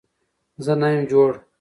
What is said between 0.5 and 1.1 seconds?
زه نه يم